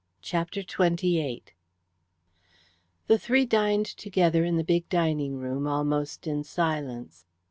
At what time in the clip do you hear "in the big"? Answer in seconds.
4.43-4.89